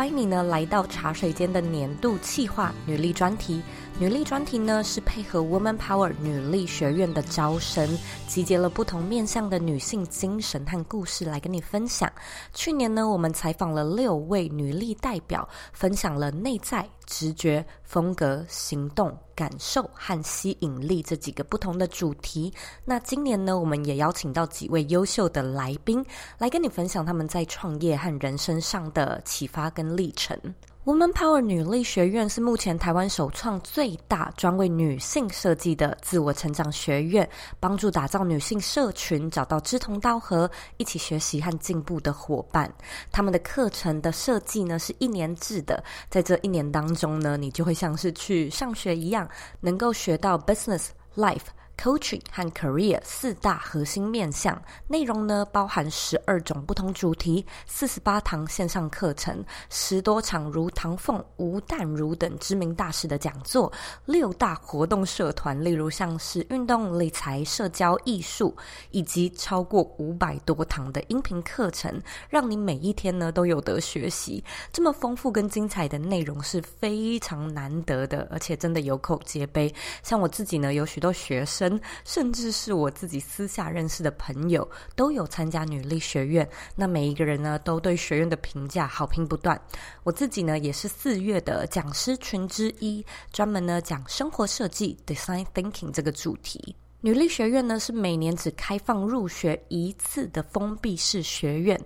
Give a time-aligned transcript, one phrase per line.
[0.00, 3.62] 欢迎你呢来到茶水间的年度企划女力专题。
[3.98, 7.86] 女力专题呢是配合 Woman Power 女力学院的招生，
[8.26, 12.10] 集结了不同面向的女性精神和故事来跟你分享。
[12.54, 22.52] 去年呢，我们采访了六位女力代表，分享了内在、直觉、风格、行动、感受和吸引力这几个不同的主题。
[22.84, 26.04] 那今年呢，我们也邀请到几位优秀的来宾，
[26.36, 30.38] 来跟你分享他们在创业和人生上的启发跟历程。
[30.86, 37.28] Woman Power 女力学院是目前台湾首创最大专为女性设计的自我成长学院，
[37.60, 42.72] 帮助打造女性社群，找到志同道合、一起学习和进步的伙伴。
[43.12, 49.28] 他们的课程的设计呢是一年制的，在这一年当中呢，你就会像是去上学一样，
[49.60, 51.48] 能够学到 Business Life。
[51.80, 63.72] Coaching 和 Career 四大核心面向内容呢，包含十二种不同主题，四十八堂线上课程，十多场如唐凤、吴淡如等知名大师的讲座，
[64.04, 68.54] 六大活动社团，例如像是运动、理财、社交、艺术，
[68.90, 74.44] 以及超过五百多堂的音频课程，让你每一天呢都有得学习。
[74.70, 79.74] 这么丰富跟精彩的内容是非常难得的，而且真的有口皆碑。
[80.02, 81.69] 像我自己呢，有许多学生。
[82.04, 89.60] 甚至是我自己私下认识的朋友都有参加女力学院，那每一个人呢都对学院的评价好评不断。
[90.04, 96.74] 我自己呢也是四月的讲师群之一，专门呢讲生活设计 （design thinking） 这个主题。
[97.02, 101.80] 女力学院呢是每年只开放入学一次的封闭式学院。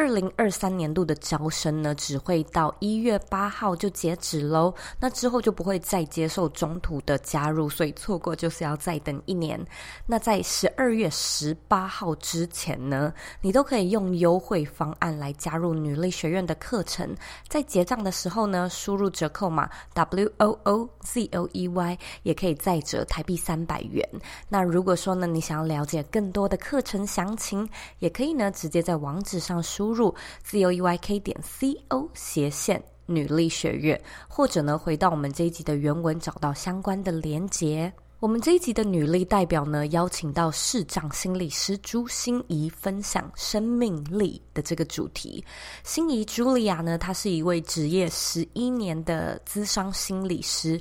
[0.00, 4.74] 二零二三年度的招生呢，只会到一月八号就截止喽。
[4.98, 9.62] 那之后就不会再接受中途的加入，所以错过就是要再等一年。
[10.06, 13.12] 那在十二月十八号之前呢，
[13.42, 17.14] 你都可以用优惠方案来加入女力学院的课程。
[17.46, 24.02] 在结账的时候呢，输入折扣码 W O O Z O E Y，也可以再折台币三百元。
[24.48, 27.68] 那如果说呢，你想要了解更多的课程详情，
[27.98, 29.89] 也可以呢直接在网址上输。
[29.90, 30.14] 输入
[30.44, 37.92] z o e y k 点 c o 斜线女力学院，或者呢回到我们这一集的原文，找到相关的连结。
[38.20, 45.44] 我们这一集的女力代表呢，邀请到视障心理师朱心仪分享生命力的这个主题。
[45.82, 50.80] 心仪茱莉亚呢，她是一位职业十一年的资商心理师。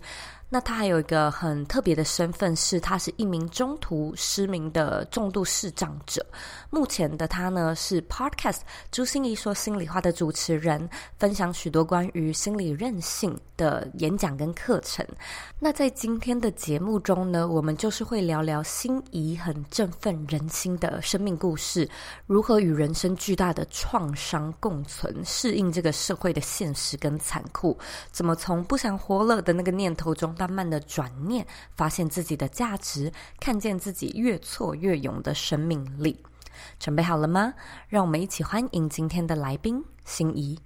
[0.51, 6.25] 那他还有一个很特别的身份，是他是一名中途失明的重度视障者。
[6.71, 8.61] 目前的他呢，是 Podcast
[8.91, 10.89] 朱心仪说心里话的主持人，
[11.19, 15.05] 分享许多关于心理韧性的演讲跟课程。
[15.59, 21.87] 那在今天的节目中呢，我们就是会聊聊心仪很振奋人心的生命故事，
[22.25, 27.77] 如何与人生巨大的创伤共存，适应这个社会的现实跟残酷，
[28.11, 30.35] 怎么从不想活了的那个念头中。
[30.39, 31.45] 慢慢的转念，
[31.75, 36.23] 发现自己的价值，看见自己越挫越勇的生命力。
[36.79, 37.53] 准备好了吗？
[37.89, 40.59] 让我们一起欢迎今天的来宾，心仪。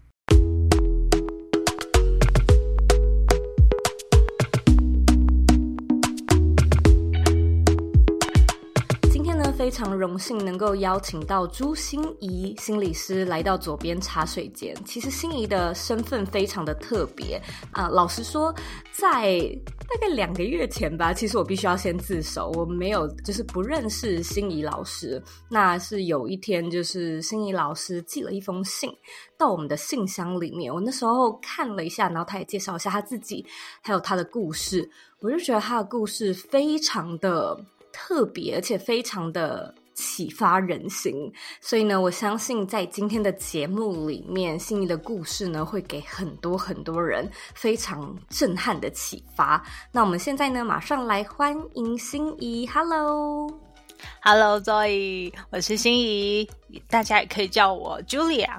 [9.64, 14.76] 非常荣幸能够邀请到朱心仪心理师来到左边茶水间。
[14.84, 17.42] 其实心仪的身份非常的特别
[17.72, 18.54] 啊，老实说，
[18.92, 19.40] 在
[19.88, 25.24] 大概两个月前吧，其实我必须要先自首，我没有就是不认识心仪老师。
[25.50, 28.92] 那是有一天，就是心仪老师寄了一封信
[29.38, 33.46] 到我们的信箱里面，我那时候看了一下，然后他也介绍一下他自己，
[33.82, 34.92] 还有他的故事，
[35.22, 37.58] 我就觉得他的故事非常的。
[37.94, 41.32] 特别而且非常的启发人心，
[41.62, 49.64] 所以呢，我相信在今天的节目里面，心仪的故事呢，会给很多很多人非常震撼的启发。
[49.92, 52.68] 那我们现在呢，马上来欢迎心仪。
[52.68, 56.50] Hello，Hello，Zoe，我是心仪，
[56.90, 58.58] 大家也可以叫我 Julia。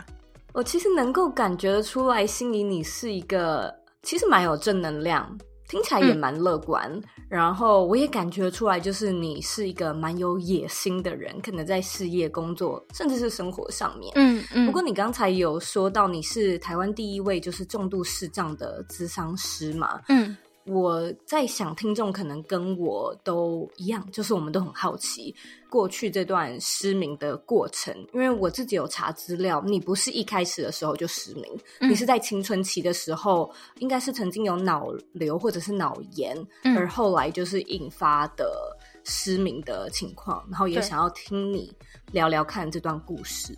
[0.52, 5.36] 我其实能够感觉得出来，心仪你是一个其实蛮有正能量。
[5.68, 14.12] 听起来也蛮乐观，嗯，然后我也感觉出来，就是你是一个蛮有野心的人，可能在事业、工作，甚至是生活上面。
[14.16, 14.66] 嗯嗯。
[14.66, 20.00] 不过你刚才有说到你是台湾第一位就是重度视障的咨商师嘛？
[20.08, 20.36] 嗯。
[20.66, 25.34] 我在想，听众可能跟我都一样，就是我们都很好奇
[25.68, 27.94] 过去这段失明的过程。
[28.14, 31.44] 因为我自己有查资料，你不是一开始的时候就失明，
[31.80, 38.74] 嗯、你是在青春期的时候，应该是曾经有脑瘤或者是脑炎，嗯、而后来就是引发的
[39.04, 40.42] 失明的情况。
[40.50, 41.70] 然后也想要听你
[42.10, 43.54] 聊聊看这段故事。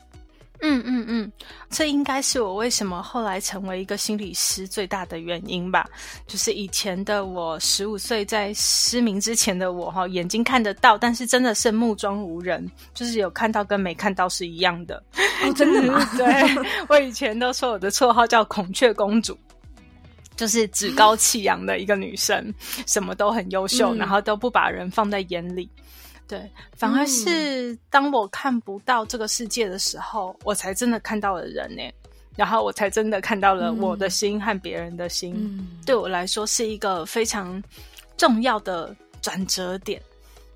[0.61, 1.33] 嗯嗯嗯，
[1.71, 5.89] 这应该是我为什么后来成为一个心理师最大的原因吧。
[6.27, 15.03] 就是以前的我，十五岁在失明之前的我，哈，眼睛看得到，但是真的是目中无人，就是有看到跟没看到是一样的。
[15.45, 16.03] 哦， 真的吗？
[16.17, 16.27] 对，
[16.89, 19.37] 我以前都说我的绰号叫孔雀公主，
[20.37, 22.53] 就是趾高气扬的一个女生，
[22.87, 25.69] 什么都很优秀，嗯、然后都不把人放在眼里。
[26.29, 31.83] 对，反而是当我看不到这个世界的时候，嗯、我才真的看到了人呢。
[32.37, 35.35] 然后我才真的看到了我的心和别人的心。
[35.39, 37.63] 嗯、对我来说是一个非常
[38.19, 40.03] 重要的转折点。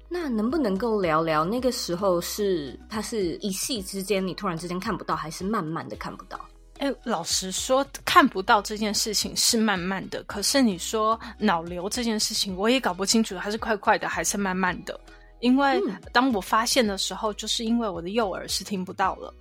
[0.06, 6.38] 那能不能够聊聊那个时候是它是一夕之间，你突然之间看不到，还是慢慢的看不到？
[6.80, 10.22] 哎，老实说，看不到这件事情是慢慢的。
[10.24, 14.98] 可是你说脑瘤这件事情，我也搞不清楚，它是快快的还是慢慢的。
[15.40, 15.80] 因为
[16.12, 19.34] 当我发现的时候，就是因为我的右耳是听不到了，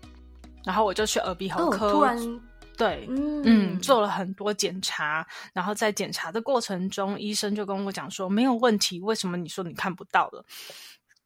[0.63, 2.41] 然后我就去耳鼻喉科，哦、突然
[2.77, 10.43] 对，嗯，嗯，做了很多检查，然后在检查的过程中，医生就跟我讲说没有问题，为什么你说你看不到了？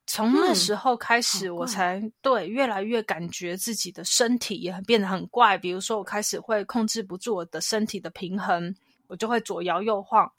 [0.05, 8.75] 从那时候开始，我才、嗯、对越来越感觉自己的身体也变得很怪，比如说我开始会控制不住我的身体的平衡，
[9.07, 10.29] 我就会左摇右晃，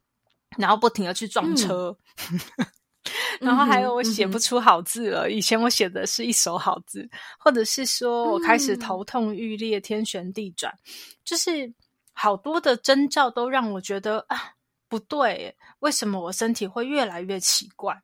[0.58, 1.96] 然后不停的去撞车。
[2.30, 2.66] 嗯
[3.40, 7.08] 然后还有我写不出好字了，嗯、以前我写的是一手好字，
[7.38, 10.90] 或者是说我开始头痛欲裂、天旋地转，嗯、
[11.24, 11.72] 就是
[12.12, 14.36] 好多的征兆都让我觉得啊
[14.88, 18.00] 不对，为什么我身体会越来越奇怪？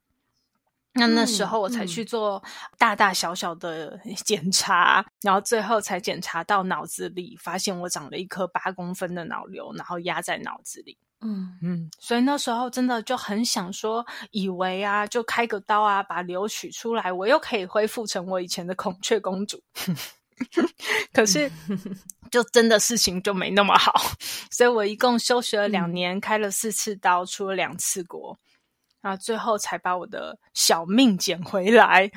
[0.93, 2.43] 那那时候我才去做
[2.77, 10.99] 大大小小的检查，嗯、然后最后才检查到脑子里，发现我长了一颗八公分的脑瘤，然后压在脑子里。
[11.21, 11.57] 嗯。
[11.63, 19.63] 嗯，所以那时候真的就很想说，以为啊，就开个刀啊，把瘤取出来，我又可以恢复成我以前的孔雀公主。
[21.15, 21.49] 可是，
[22.29, 23.95] 就真的事情就没那么好，
[24.51, 28.37] 所以我一共休学了两年，嗯、开了四次刀，出了两次国，
[29.01, 32.11] 然后最后才把我的小命捡回来。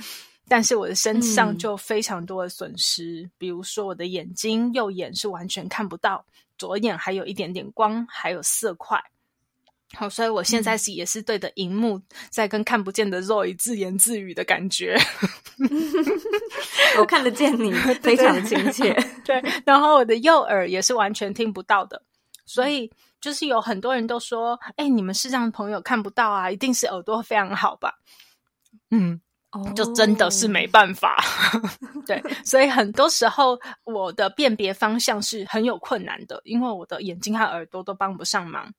[0.48, 6.26] 但是我的身上就非常多的损失，嗯、比如说我的眼睛，右眼是完全看不到。
[6.58, 9.00] 左眼还有一点点光，还有色块。
[9.96, 14.98] 好，所以我现在是也是对着荧幕在跟看不见的 Zoe 自言自语的感觉。
[17.00, 18.94] 我看得见你， 非常亲切。
[19.26, 22.02] 对，然后我的右耳也是完全听不到的，
[22.46, 22.92] 所以
[23.22, 27.94] 就是有很多人都说：“哎，你们视障朋友看不到啊，一定是耳朵非常好吧？”
[28.92, 29.22] 嗯。
[29.76, 31.24] 就真的是没办法
[31.54, 31.62] ，oh.
[32.08, 38.74] 对，所以很多时候我的辨别方向是很有困难的，因为我的眼睛和耳朵都帮不上忙，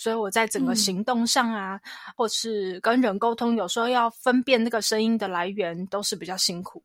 [0.00, 1.80] 所以我在整个行动上啊，嗯、
[2.16, 6.82] 或是跟人沟通，有时候要分辨那个声音的来源，都是比较辛苦。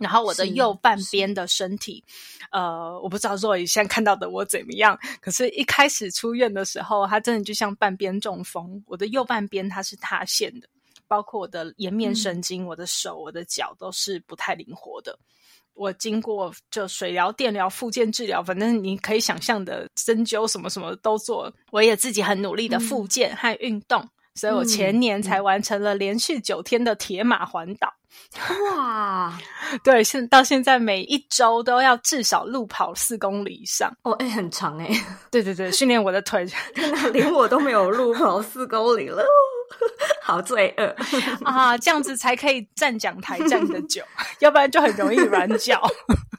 [0.00, 2.04] 然后我的右半边的身体，
[2.52, 10.68] 呃，我不知道 Zoe 现在看到的我怎么样，可是一开始出院的时候，它真的就像半边中风，我的右半边它是塌陷的。
[11.08, 15.18] 包括我的颜面神经、嗯、我的手、我的脚都是不太灵活的。
[15.80, 21.50] 我经过就水疗、电疗、复健治疗，反正你可以想象的针灸什么什么都做。
[21.70, 27.90] 我也自己很努力的复健和运动，嗯、所以我前年才完成了连续九天的铁马环岛。
[28.76, 29.38] 哇，
[29.82, 33.90] 对，现到现在每一周都要至少路跑四公里以上。
[34.02, 35.06] 哦，哎、欸，很长哎、欸。
[35.30, 36.46] 对对对，训练我的腿。
[37.14, 39.24] 连我都没有路跑四公里了。
[40.22, 40.94] 好罪恶
[41.44, 41.76] 啊！
[41.78, 44.02] 这样子才可以站讲台站得久，
[44.40, 45.82] 要不然就很容易软脚。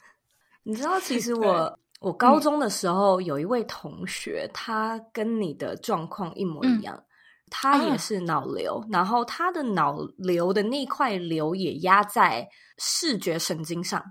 [0.63, 7.03] 你知道，其实我我高中的时候有一位同学，嗯、他跟你的状况一模一样，嗯、
[7.49, 12.47] 他也是脑瘤，啊、然后他的脑瘤的那块瘤也压在
[12.77, 14.03] 视觉神经上，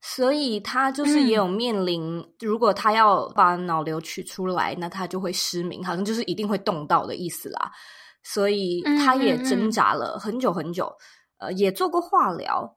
[0.00, 7.72] 所以他就是也有面临，嗯、如果他要把脑瘤取出来，那他就会失明，好像就是一定会动到的意思啦。
[8.22, 12.76] 所以他也挣扎了很久很久，嗯嗯嗯呃，也做过化疗，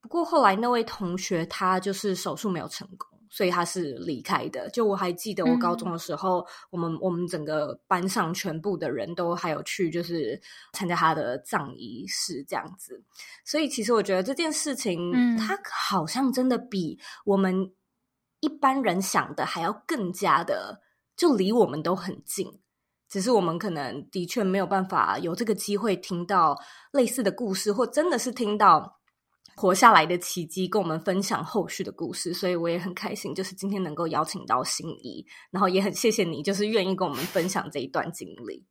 [0.00, 4.68] 不过后来那位同学他就是手术没有成功，所以他是离开的。
[4.70, 10.40] 就我还记得我高中的时候，嗯、我们我们整个班上全部的人都还有去就是
[10.72, 13.02] 参加他的葬仪式这样子。
[13.44, 17.72] 所以其实我觉得这件事情，嗯、他好像真的比我们
[18.40, 20.80] 一般人想的还要更加的，
[21.16, 22.46] 就离我们都很近。
[23.08, 26.58] 只是我们可能的确没有办法有这个机会听到
[26.90, 28.95] 类似的故事，或真的是听到
[29.56, 32.34] 活下来的奇迹，跟我们分享后续的故事。
[32.34, 38.62] 所以我也很开心，就是今天能够邀请到心仪，然后也很谢谢你，就是愿意跟我们分享这一段经历。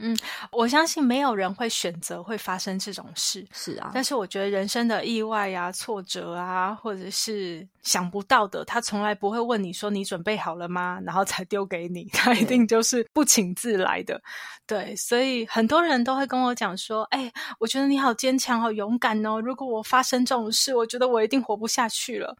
[0.00, 0.18] 嗯嗯，
[0.52, 3.90] 我相信没有人会选择会发生这种事，是啊。
[3.94, 11.00] 但是我觉得人生的意外啊、挫折啊，或者是想不到的，他从来不会问你说你准备好了吗？
[11.04, 14.20] 然后才丢给你，他一定就是不请自来的。
[14.66, 19.40] 对，对，所以很多人都会跟我讲说：“哎，我觉得你好坚强、好勇敢哦！
[19.40, 22.36] 如果我发生这种事，我觉得我一定活不下去了。”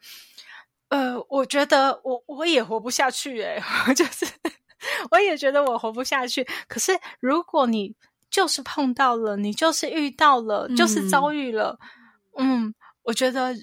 [0.89, 3.61] 呃，我觉得我我也活不下去，哎，
[3.95, 4.27] 就是。
[5.11, 6.47] 我也觉得我活不下去。
[6.69, 7.95] 可是，如果你
[8.29, 11.79] 就是碰到了，你就是遇到了，嗯、就是遭遇了，
[12.37, 13.55] 嗯，我觉得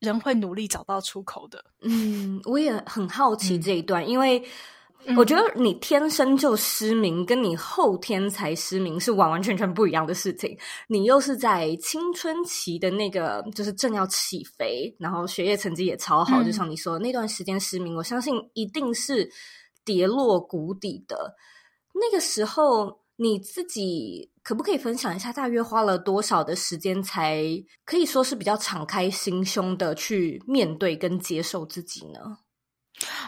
[0.00, 1.64] 人会努力找到出口的。
[1.82, 4.42] 嗯，我也很好奇这一段，嗯、因为
[5.16, 10.58] 我觉得你天生就失明，跟你后天才失明是完完全全不一样的事情。
[10.88, 19.30] 你又是在青春期的那个，就是正要起飞，然后学业成绩也超好，嗯、就像你说的那段时间失明，我相信一定是。
[19.88, 21.34] 跌落谷底的
[21.94, 27.42] 那个时候，你自己可不可以分享一下，大约花了多少的时间，才
[27.86, 32.20] 可以说是比较敞开心胸的去面对跟接受自己呢？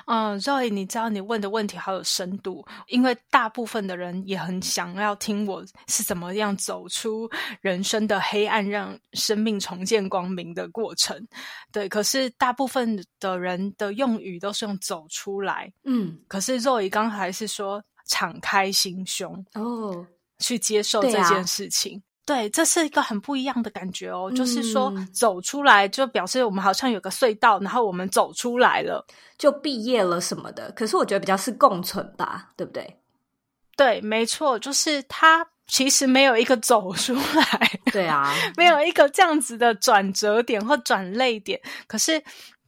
[0.07, 11.25] 嗯，Zoe，你知道你问的问题好有深度，因为大部分的人也很想要听我是怎么样走出人生的黑暗，让生命重见光明的过程。
[11.71, 20.07] 对，可是大部分的人的用语都是用走出来，嗯，可是 Zoe 刚才是说敞开心胸哦，
[20.39, 22.03] 去接受这件事情。
[22.27, 24.29] 对，这是一个很不一样的感觉哦。
[24.31, 29.05] 嗯、就是说，走出来就表示我们好像有个隧道，然后我们走出来了，
[29.37, 30.71] 就毕业了什么的。
[30.73, 32.99] 可是我觉得比较是共存吧，对不对？
[33.77, 41.61] 对，没错，就是他其实没有一个走出来，对啊， 没有一个这样子的转折点或转泪点。
[41.87, 42.23] 可是。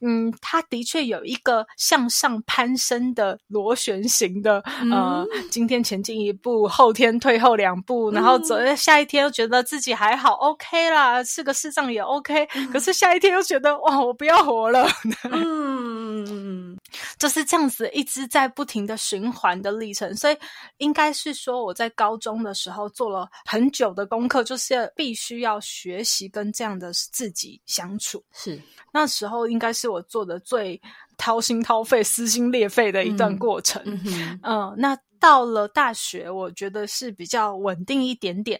[0.05, 14.85] 嗯，他的确有一个向上攀升的螺旋形的，嗯、呃，今天前进一步，后天退后两步，然后走，嗯、下一天又觉得自己还好，OK 啦，是个视障也 OK，、嗯、可是下一天又觉得哇，我不要活了，
[15.31, 16.77] 嗯，
[17.17, 20.37] 就是这样子一直在不停的循环的历程，所以
[20.79, 28.61] 应该是说我在高中的时候做了很久的功课，就是必须要学习跟这样的自己相处，是。
[28.91, 29.92] 那时候应该是。
[29.93, 30.81] 我做的最
[31.17, 33.81] 掏心掏肺、撕心裂肺的一段过程。
[33.85, 38.59] 嗯，嗯，呃，那到了大学，我觉得是比较稳定一点点。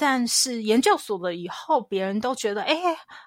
[0.00, 2.76] 但是研究所了以后，别人都觉得，哎，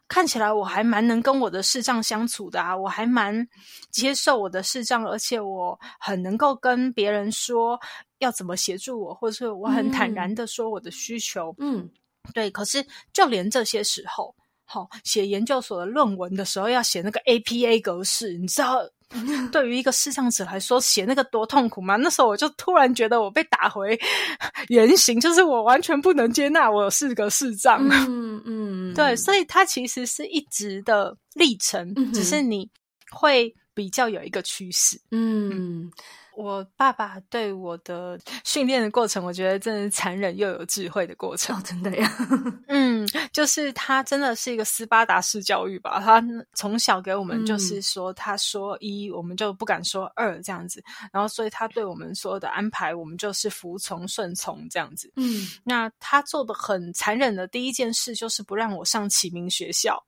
[0.08, 3.46] 看起来我还蛮能跟我的视障相处的啊，我还蛮
[3.92, 7.78] 接受我的视障，而且我很能够跟别人说
[8.20, 11.54] 要怎么协助我，或者是我很坦然的说我的需求。
[11.60, 11.90] 嗯，
[12.34, 12.50] 对。
[12.50, 14.34] 可是就连这些时候。
[14.72, 18.80] 好，写研究所的论文的时候要写那个 APA 格式，你知道
[19.52, 21.98] 对于一个视障者来说写那个多痛苦吗？
[21.98, 24.00] 那时候我就突然觉得我被打回
[24.70, 27.86] 原形，就是我完全不能接纳我是个视障。
[27.90, 32.70] 嗯嗯， 对，所以它其实是一直的历程，嗯、只是你
[33.12, 34.98] 会比较有一个趋势。
[35.12, 35.50] 嗯。
[35.84, 35.92] 嗯
[36.36, 41.56] 我爸爸对我的 训练的过程，我觉得真的是残忍又有智慧的过程。
[41.56, 42.10] 哦，真的呀，
[42.68, 46.00] 嗯，就是他真的是一个斯巴达式教育吧。
[46.00, 46.24] 他
[46.54, 50.84] 从小给我们就是说，他说一，嗯、我们就不敢说二这样子。
[51.12, 55.12] 然后，所以他对我们所有的安排，我们就是服从顺从这样子。
[55.18, 60.02] 嗯，那他做的很残忍的第一件事，就是不让我上启明学校。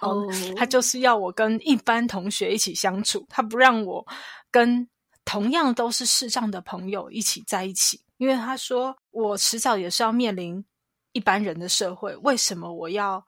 [0.00, 0.26] 哦，
[0.56, 4.06] 他就是要我跟一般同学一起相处，他不让我
[4.50, 4.86] 跟。
[5.28, 10.64] 同样都是视障的朋友一起在一起，因为他说我迟早也是要面临
[11.12, 13.22] 一般人的社会，为什么我要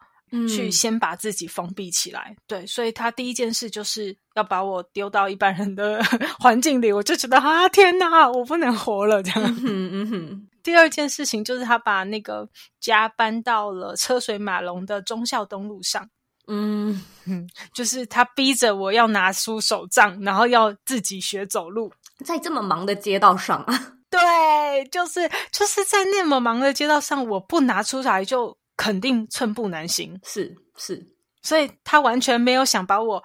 [0.49, 2.35] 去先把自己封闭起来？
[2.35, 6.03] 嗯、对，所以他第一件事就是要把我丢到一般人的
[6.39, 9.43] 环境里，我就觉得啊，天哪，我不能活了这样。
[9.43, 10.49] 嗯哼嗯哼。
[10.63, 12.49] 第二件事情就是他把那个
[12.81, 16.09] 家搬到了车水马龙的忠孝东路上。
[16.49, 21.93] 嗯嗯， 就是他逼着我要拿出手杖，然后要自己学走路，
[22.25, 23.93] 在这么忙的街道上啊。
[24.11, 30.19] 对，就是就是在那么忙的街道上，我不拿出来就肯定寸步难行。
[30.25, 31.07] 是是，
[31.43, 33.23] 所以他完全没有想把我。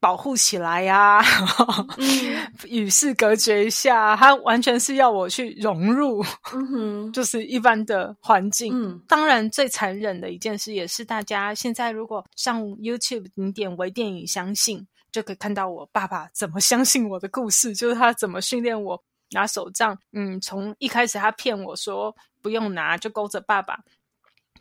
[0.00, 1.24] 保护起来呀、啊，
[2.66, 4.16] 与世隔绝一下。
[4.16, 6.24] 他完全是要我去融入，
[7.12, 8.72] 就是一般的环境。
[8.74, 19.00] 嗯、当然，最残忍的一件事也是大家现在如果上 YouTube，你点微电影相信，就可以看到我爸爸怎么相信我的故事，就是他怎么训练我
[19.32, 23.78] 拿手杖，嗯，从一开始他骗我说不用拿，就勾着爸爸，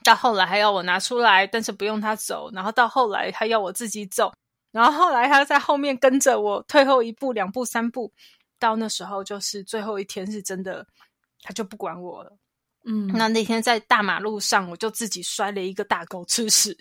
[0.03, 4.33] 到后来还要我拿出来，但是不用他走，然后到后来他要我自己走，
[4.71, 8.11] 然后后来他在后面跟着我，退后一步、两步、三步，
[8.59, 10.85] 到那时候就是最后一天，是真的，
[11.41, 12.37] 他就不管我了。
[12.85, 16.75] 嗯，那那天在大马路上，我就自己摔了一个大狗吃屎。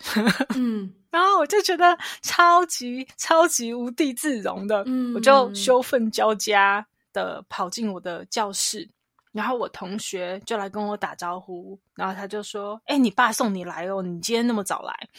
[0.55, 8.89] 嗯， 然后我就觉得超级超级无地自容的，嗯，我就羞愤交加的跑进我的教室，
[9.33, 15.09] 然后我同学就来跟我打招呼，然后他就说：“哎，你爸送你来哦，你今天那么早来。”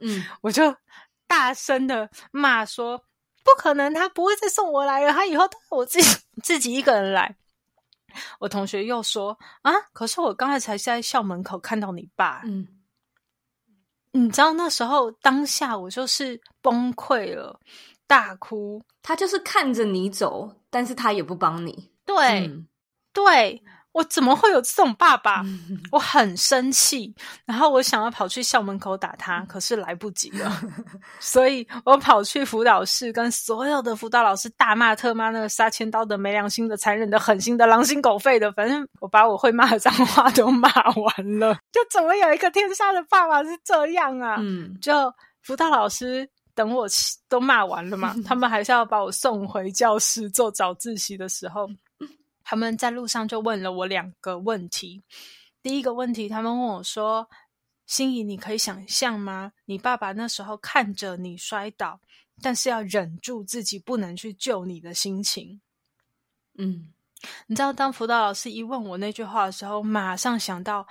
[0.00, 0.74] 嗯， 我就
[1.30, 2.98] 大声的骂说
[3.44, 7.36] ：“不可能，他不会再送我来了，他以后都是我自己 自己一个人来。”
[8.40, 12.42] 我同学又说啊，可是我刚才才在校门口看到你爸。
[12.44, 12.66] 嗯，
[14.10, 17.60] 你知道那时候当下我就是崩溃了，
[18.08, 18.82] 大哭。
[19.00, 21.92] 他就是看着你走，但是他也不帮你。
[22.04, 22.66] 对，嗯、
[23.12, 23.62] 对。
[23.92, 25.42] 我怎么会有这种爸爸？
[25.90, 27.12] 我很生气，
[27.44, 30.50] 然后我想要跑去校门口打他，可是来不及了，
[31.18, 41.58] 所以我跑去辅导室，跟所有的辅导老师大骂特骂那个杀千刀的、没良心的、残忍的、狠心的、狼心狗肺的，反正我把我会骂的脏话都骂完了。
[41.72, 44.36] 就怎么有一个天杀的爸爸是这样啊？
[44.38, 46.86] 嗯，就辅导老师等我
[47.28, 51.68] 都骂完了嘛，他们还是要把我送回教室做早自习的时候。
[52.50, 55.04] 他们在路上就问了我两个问题。
[55.62, 57.30] 第一个问题，他们问我说
[57.86, 59.52] ：“心怡，你可以想象吗？
[59.66, 62.00] 你爸爸那时候看着你摔倒，
[62.42, 65.60] 但是要忍住自己不能去救你的心情。”
[66.58, 66.92] 嗯，
[67.46, 70.84] 你知道，当辅导老师一问我那句话的时候，马上想到，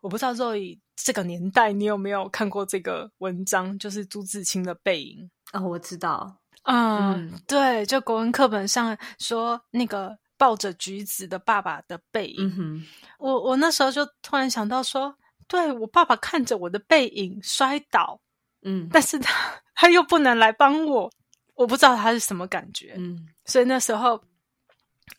[0.00, 6.36] 我不知道 Zoe 这个年代你有没有看过这个文章，就是朱自清的《背影》哦，我知道。
[6.64, 10.18] 嗯，嗯对，就国文课本上说那个。
[10.42, 12.84] 抱着橘子的爸爸的背影，嗯、
[13.20, 18.20] 我我那时候就突然想到说，对，我爸爸看着我的背影摔倒，
[18.62, 21.08] 嗯，但是他他又不能来帮我，
[21.54, 24.20] 我不知道他是什么感觉，嗯，所以那时候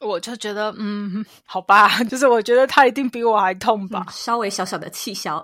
[0.01, 5.41] 我就觉得，嗯，好吧， 就是我觉得他一定比我还痛吧，嗯、稍微小小的气消，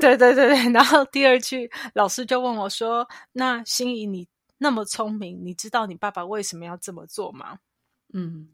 [0.00, 4.26] 对对对对，然后第二句老师就问我说：“那心仪，你
[4.58, 7.60] 那么聪明，你知道你爸爸为什么要这么做吗？”
[8.12, 8.48] 嗯。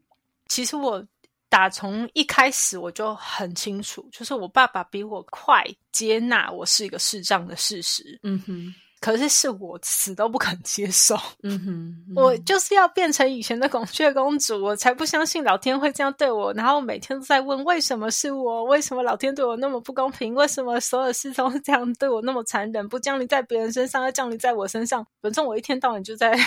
[0.49, 1.03] 其实我
[1.47, 8.19] 打从一开始我就很清楚，就是我爸爸比我快接纳我是一个视障的事实。
[8.23, 8.73] 嗯哼。
[9.01, 16.51] 可是是我死都不肯接受，嗯哼，嗯，我就是要变成以前的孔雀公主，我才不相信老天会这样对我。
[16.53, 25.05] 然后每天都在问为什么是我，为什么老天对我那么不公平，为什么所有事都是这样对我那么残忍，不降临在别人身上，要降临在我身上。
[25.21, 26.37] 反正我一天到晚就在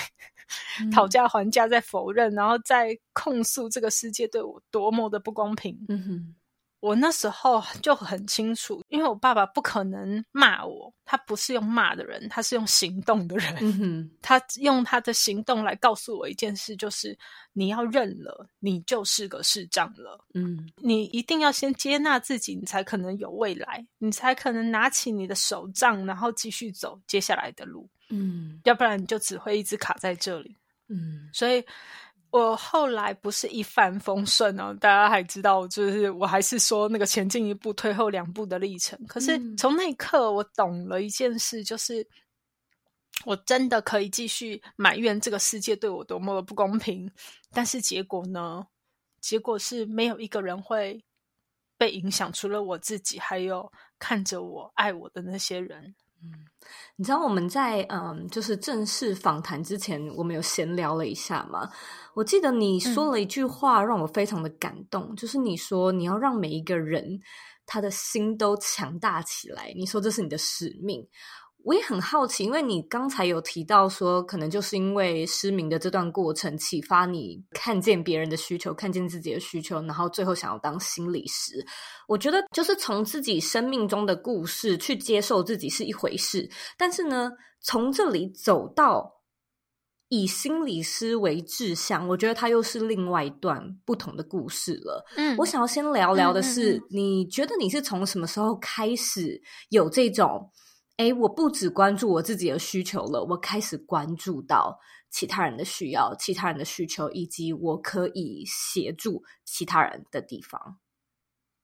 [0.92, 5.74] 讨价还价，在否认，然后在控诉这个世界对我多么的不公平。
[5.88, 6.34] 嗯哼。
[6.82, 13.56] 我那时候就很清楚，因为我爸爸不可能骂我，他不是用骂的人，他是用行动的人。
[13.60, 17.16] 嗯哼，他用他的行动来告诉我一件事，就是
[17.52, 20.24] 你要认了，你就是个市长了。
[20.34, 27.88] 嗯，你一定要先接纳自己，你才可能有未来，你才可能拿起你的手杖，然后继续走接下来的路。
[28.10, 30.56] 嗯，要不然你就只会一直卡在这里。
[30.88, 31.64] 嗯，所以。
[32.32, 38.98] 我后来不是一帆风顺哦，大家还知道，就是我还是说那个前进一步，退后两步的历程。
[39.06, 42.08] 可是从那一刻，我懂了一件事，就是
[43.26, 47.10] 我真的可以继续埋怨这个世界对我多么的不公平，
[47.52, 48.66] 但是结果呢？
[49.20, 51.04] 结果是没有一个人会
[51.76, 55.94] 被影响，除了我自己，还有看着我爱我的那些人。
[56.22, 56.30] 嗯，
[56.96, 61.68] 你知道我们在嗯，就是正式访谈之前，我们有闲聊了一下嘛？
[62.14, 67.20] 我记得你说了一句话，让我非常的感动，嗯、就是你说你要让每一个人
[67.66, 71.06] 他的心都强大起来，你说这是你的使命。
[71.64, 81.64] 我也很好奇，因为你刚才有提到说，可能就是因为失明的这段过程启发你看见别人的需求，看见自己的需求，然后最后想要当心理师。
[82.08, 89.20] 我觉得就是从自己生命中的故事去接受自己是一回事，但是呢，从这里走到
[90.08, 95.04] 以心理师为志向，我觉得它又是另外一段不同的故事了。
[95.16, 100.50] 嗯，我想要先聊聊的是，嗯嗯嗯，你觉得你是从什么时候开始有这种？
[100.98, 104.78] 诶，我不只关注我自己的需求了，我开始关注到
[105.10, 110.78] 其他人的需要、其他人的需求，以及我可以协助其他人的地方。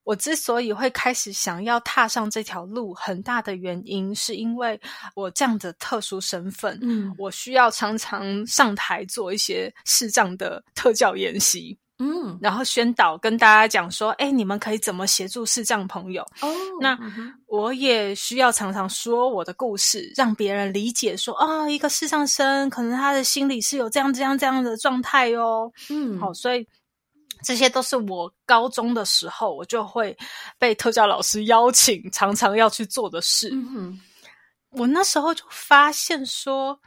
[0.03, 4.79] 我之所以会开始想要踏上这条路，很大的原因是因为
[5.15, 11.78] 我这样的特殊身份，嗯，我需要常常上台做一些视障的特教演习。
[12.01, 16.23] 嗯，然后宣导跟大家讲说，哎，你们可以怎么协助视障朋友？
[16.39, 16.47] 哦，
[16.79, 25.69] 那、嗯、我也需要常常说我的故事，让别人理解说，哦，一个视障生可能他的心里是有这样这样这样的状态哦。
[25.89, 26.65] 嗯，好，所以
[27.43, 30.17] 这些都是我高中的时候我就会
[30.57, 33.49] 被特教老师邀请，常常要去做的事。
[33.51, 34.01] 嗯哼，
[34.69, 36.79] 我那时候就发现说，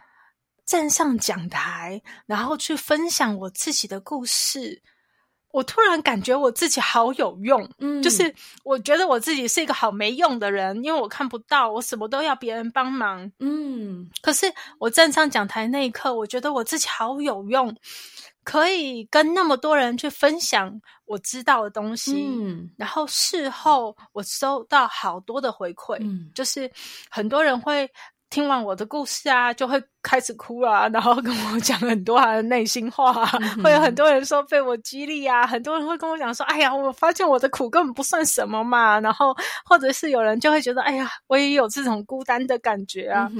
[0.65, 4.81] 站上讲台，然后去分享我自己的故事。
[5.53, 8.35] 我突然感觉我自己好有用，嗯，就是
[8.65, 14.11] 我觉得我自己是一个好没用的人，因为我看不到，我什么都要别人帮忙，嗯。
[14.21, 17.77] 可是我站上讲台那一刻，我觉得我自己好有用，
[18.43, 22.71] 可以跟那么多人去分享我知道的东西，嗯。
[22.77, 26.71] 然后事后我收到好多的回馈，嗯，就是
[27.11, 27.89] 很多人会。
[28.33, 33.31] 听完我的故事啊，就会开始哭啊，然后跟我讲很多他的内心话啊。
[33.39, 43.29] 嗯、会有很多人说被我激励啊，很多人会跟我讲说：“哎呀，我发现我的苦根本不算什么嘛。”然后或者是有人就会觉得：“哎呀，我也有这种孤单的感觉啊。
[43.33, 43.39] 嗯”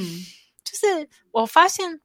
[0.63, 2.03] 就是我发现，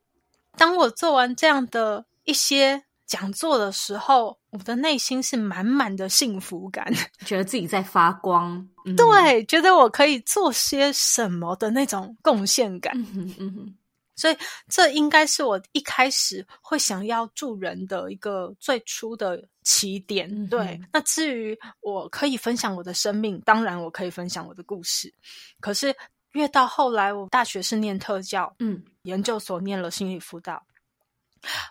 [0.56, 2.84] 当我做完这样的一些。
[3.08, 6.92] 讲座的时候，我的内心是满满的幸福感，
[7.26, 8.68] 觉得自己在发光。
[8.86, 12.94] 嗯、对，觉得我可以做些什么的那种贡献感。
[12.98, 13.76] 嗯哼，嗯哼，
[14.16, 20.28] 所以这应该是我一开始会想要助人的一个最初的起点。
[20.32, 25.14] 嗯、对，那至于我可以分享我的生命，当然我可以分享我的故事。
[25.60, 25.96] 可是
[26.32, 30.64] 越到后来，我大学是念特教，嗯，研究所念了心理辅导。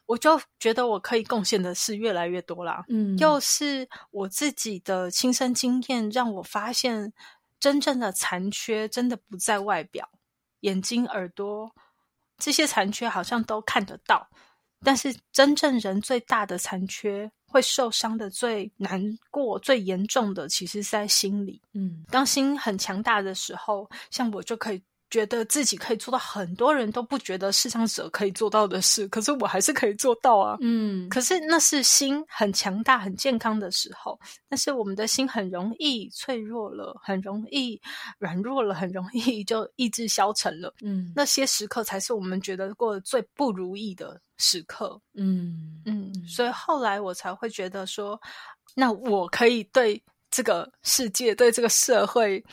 [0.07, 7.13] 我就觉得我可以贡献的是越来越多啦，嗯，又是我自己的亲身经验让我发现，
[7.59, 10.09] 真正的残缺真的不在外表，
[10.61, 11.71] 眼睛、耳朵
[12.39, 14.29] 这些残缺好像都看得到，
[14.85, 19.01] 但是真正人最大的残缺，会受伤的最难
[19.31, 21.63] 过、最严重的，其实是在心里。
[21.73, 24.83] 嗯，当心很强大的时候，像我就可以。
[25.09, 30.57] 觉得自己可以做到很多人都不觉得视障者可以做到的事，可是我还是可以做到啊。
[30.61, 37.81] 嗯，可是那是心很强大、很健康的时候，但是我们的心很容易脆弱了，很容易
[38.19, 40.75] 软弱了，很容易就意志消沉了。
[40.83, 45.01] 嗯，那些时刻才是我们觉得过得最不如意的时刻。
[45.15, 48.21] 嗯嗯，所以后来我才会觉得说，
[48.75, 52.45] 那我可以对这个世界、对这个社会。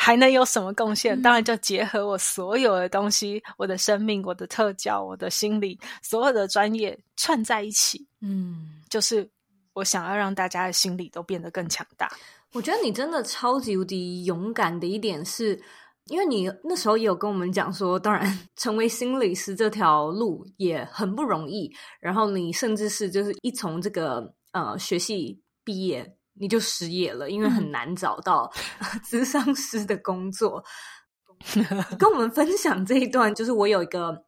[0.00, 1.18] 还能有什么贡献？
[1.18, 8.06] 嗯、当然就结合我所有的东西，我的生命、我的特教、我的心理，所有的专业串在一起。
[8.20, 9.28] 嗯，就是
[9.74, 12.08] 我想要让大家的心理都变得更强大。
[12.52, 15.60] 我觉得你真的超级无敌勇敢的一点是，
[16.06, 21.74] 因为你那时候也有跟我们讲说，当然成为心理师这条路也很不容易。
[21.98, 26.14] 然后你甚至是就是一从这个呃学系毕业。
[26.40, 28.50] 你就失业了，因为很难找到
[29.04, 30.64] 咨商师的工作。
[31.98, 34.24] 跟我们分享这一段，就是我有一个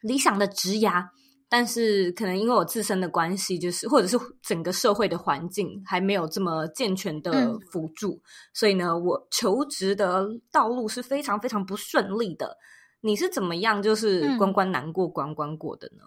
[0.00, 1.04] 理想的职涯，
[1.48, 8.20] 但是可能因为我自身的关系，就是或者是整个社会的环境还没有这么健全的辅助，嗯、
[8.52, 12.56] 所以呢，我求职的道路是非常非常不顺利的。
[13.00, 16.02] 你是怎么样，就是关关难过关关过的呢？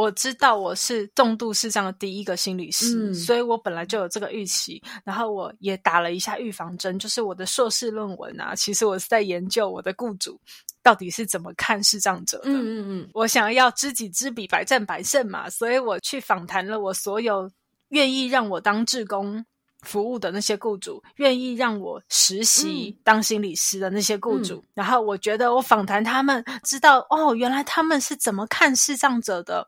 [0.00, 10.40] 我知道我是重度视障的第一个心理师，嗯，所以我本来就有这个预期，然后我也打了一下预防针，就是我的硕士论文啊，其实我是在研究我的雇主
[10.82, 12.44] 到底是怎么看视障者的。
[12.46, 17.50] 嗯嗯嗯，我想要知己知彼，百战百胜嘛，所以我去访谈了我所有
[17.88, 19.44] 愿意让我当志工
[19.82, 29.66] 服务的那些雇主，愿意让我实习当心理师的那些雇主，嗯，然后我觉得我访谈他们，知道哦，原来他们是怎么看视障者的，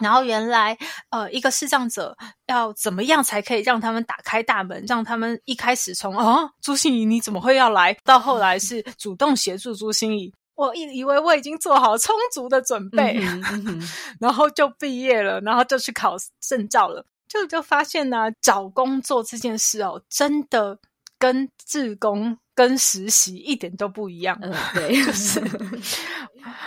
[0.00, 0.76] 然后原来
[1.10, 17.04] 呃，一个视障者要怎么样才可以让他们打开大门，让他们一开始从哦，朱心怡你怎么会要来，到后来是 主动协助朱心怡，我以以为我已经做好充足的准备，嗯嗯， 然后就毕业了，然后就去考证照了。
[17.28, 20.78] 就就发现呢、啊，找工作这件事哦，真的
[21.18, 24.38] 跟自工跟实习一点都不一样。
[24.42, 25.42] 嗯，对， 就是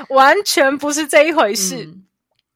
[0.10, 1.86] 完全不是这一回事。
[1.86, 2.05] 嗯，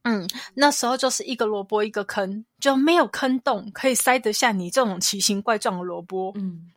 [0.03, 6.31] 嗯，那时候就是一个萝卜一个坑，就没有坑洞可以塞得下你这种奇形怪状的萝卜。
[6.35, 6.71] 嗯，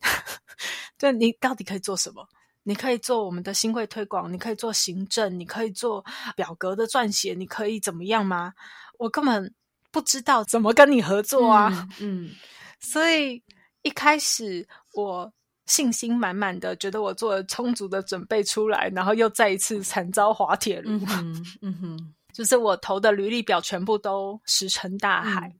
[0.98, 2.26] 对你到底可以做什么？
[2.64, 8.52] 你可以做我们的新会推广，你可以做行政，你可以做表格的撰写，你可以怎么样吗？
[8.98, 9.54] 我根本。
[9.94, 12.30] 不知道怎么跟你合作啊，嗯，嗯，
[12.82, 13.40] 所以
[13.82, 15.32] 一开始我
[15.66, 25.54] 信心满满的，觉得我做了充足的准备出来，然后又再一次惨遭滑铁卢，嗯哼，嗯哼，就是我投的履历表全部都石沉大海，嗯，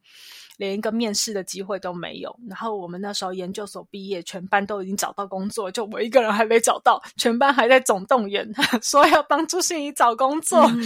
[0.57, 2.37] 连一个面试的机会都没有。
[2.49, 8.47] 然后我们那时候研究所毕业，全班都已经找到工作，就我一个人还没找到，全班还在总动员，
[8.83, 10.61] 说要帮朱芯仪找工作。
[10.75, 10.83] 嗯、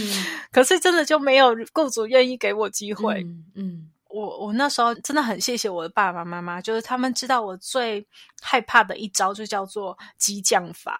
[0.51, 3.23] 可是真的就没有雇主愿意给我机会。
[3.23, 3.45] 嗯。
[3.55, 8.03] 嗯我我那时候真的很谢谢我的爸爸妈妈，就是他们知道我最
[8.41, 10.99] 害怕的一招就叫做激将法，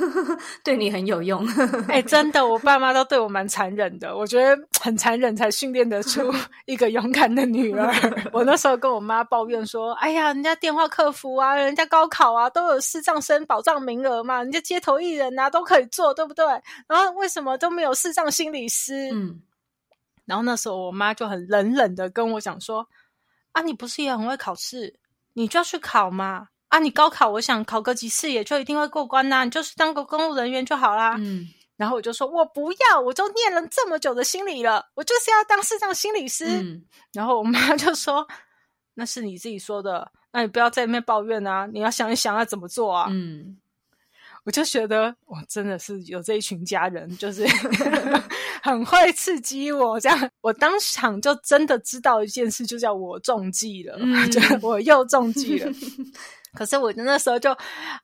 [0.62, 1.46] 对你很有用。
[1.88, 6.30] 哎、欸，真的，我爸妈都对我蛮残忍的，我觉得很残忍才训练得出
[6.66, 7.90] 一个勇敢的女儿。
[8.32, 16.44] 我那时候跟我妈抱怨说：“哎呀，人家电话客服啊，人家高考啊都有视障生保障名额嘛，人家街头艺人啊都可以做，对不对？
[16.86, 19.40] 然后为什么都没有视障心理师？”嗯。
[20.26, 22.86] 然后那时候我妈就很冷冷的跟我讲说
[23.52, 25.00] ：“啊，你不是也很会考试，
[25.32, 26.48] 你就要去考嘛！
[26.68, 36.44] 啊，你高考我想考个几次也就一定会过关啊，你就是当个公务人员就好啦。”嗯，然后我就说：“我不要，我都念了这么久的心理了，我就是要当视障心理师。
[36.46, 36.84] 嗯”
[37.14, 38.26] 然后我妈就说
[38.94, 43.58] ：“那是你自己说的，那你不要在那边抱怨啊，你要想一想要怎么做啊。”嗯。
[44.46, 47.44] 我就觉得，我真的是有这一群家人，就是
[48.62, 49.98] 很会刺激我。
[49.98, 55.70] 这样，我当场就真的知道一件事，就叫我中计了，嗯、就 我又中计了。
[56.54, 57.50] 可是我那时候就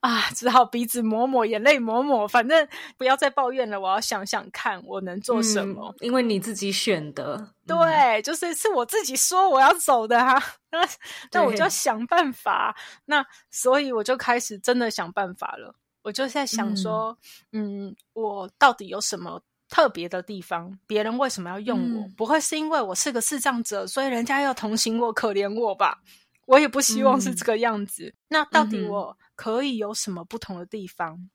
[0.01, 3.81] 啊，只好鼻子抹抹，眼泪抹抹，反正不要再抱怨了。
[3.81, 5.95] 我要想想看，我能做什么？
[6.01, 10.45] 嗯、因为你自己选的，对，嗯、就是是我自己说我要走的哈、啊。
[10.73, 10.89] 那
[11.31, 12.77] 那我就要想办法。
[13.07, 15.75] 那所以我就开始真的想办法了。
[16.03, 17.17] 我就在想说，
[17.53, 20.79] 嗯，嗯，我到底有什么特别的地方？
[20.87, 22.03] 别人为什么要用我？
[22.03, 26.03] 嗯、不会是因为我是个视障者，所以人家要同情我、可怜我吧？
[26.47, 28.07] 我也不希望是这个样子。
[28.07, 31.15] 嗯、那到底我可以有什么不同的地方？
[31.15, 31.31] 嗯、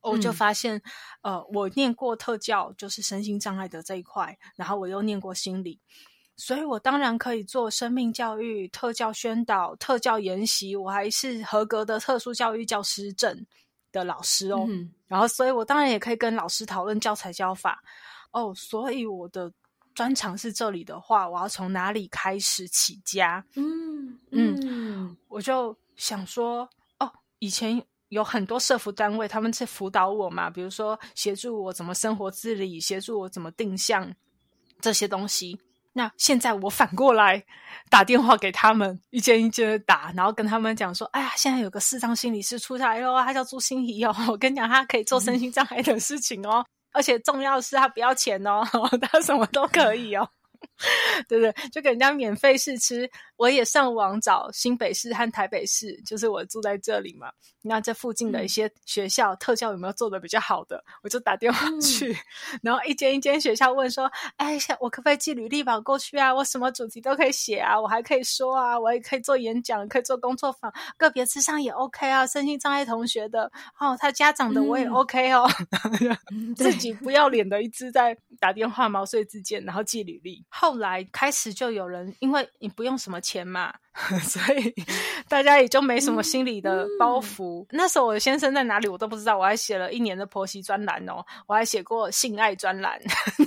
[0.00, 0.80] 我就发现，
[1.20, 5.78] 呃，我念过特教，就是身心障碍的这一块，然后我又念过心理，
[6.36, 13.46] 所以我当然可以做生命教育、特教宣导、特教研习，我还是合格的特殊教育教师证。
[13.92, 17.82] 的老师哦，嗯、然后所以我当然也可以跟老师讨论教材教法
[18.32, 19.52] 哦，所以我的
[19.94, 23.44] 专长是这里的话，我要从哪里开始起家？
[23.56, 34.12] 嗯嗯，嗯我就想说哦，以前有很多社服单位，他们在辅导我嘛，比如说协助我怎么生活自理，协助我怎么定向
[34.80, 35.60] 这些东西。
[35.92, 37.44] 那现在我反过来
[37.88, 44.14] 打电话给他们，一间一间的打，然后跟他们讲说：“哎呀，现在有个视障心理师出台喽，他叫朱心怡哦。
[44.28, 48.62] 我跟你讲，他可以做身心障碍的事情哦，而且重要是他不要钱哦，
[49.10, 50.28] 他什么都可以哦。”
[51.26, 51.70] 对不对？
[51.70, 53.10] 就给人家免费试吃。
[53.40, 57.32] 我也上网找新北市和台北市，就是我住在这里嘛。
[57.62, 60.82] 那这附近的一些学校、嗯、特教有没有做的比较好的？
[61.02, 66.34] 我就打电话去，嗯、然后一间一间学校问说：“哎，我可不可以寄履历表过去啊？
[66.34, 72.26] 我什么主题都可以写啊，我还可以说啊，我也可以做演讲，可以做工作坊，个别智商也 OK 啊。
[72.26, 75.48] 身心障碍同学的哦，他家长的我也 OK 哦。
[76.30, 80.44] 嗯、自己不要脸的一直在打电话毛遂自荐，然后寄履历。
[80.50, 83.72] 后来开始就有人，因为你不用什么钱嘛，
[84.24, 84.74] 所以
[85.28, 87.64] 大家也就没什么心理的包袱。
[87.70, 93.00] 那时候我的先生在哪里我都不知道，我还写了一年的婆媳专栏哦，我还写过性爱专栏，